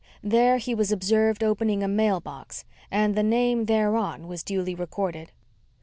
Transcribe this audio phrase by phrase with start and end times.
[0.23, 5.31] There he was observed opening a mailbox, and the name thereon was duly recorded.